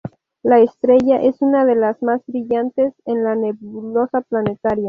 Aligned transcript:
La 0.41 0.57
estrella 0.59 1.21
es 1.21 1.39
una 1.43 1.63
de 1.63 1.75
las 1.75 2.01
más 2.01 2.23
brillantes 2.25 2.91
en 3.05 3.19
una 3.19 3.35
nebulosa 3.35 4.21
planetaria. 4.21 4.79